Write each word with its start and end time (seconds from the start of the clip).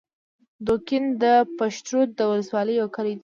دوکین 0.65 1.05
د 1.23 1.25
پشترود 1.57 2.09
د 2.15 2.19
ولسوالۍ 2.31 2.73
یو 2.77 2.87
کلی 2.95 3.13
دی 3.15 3.19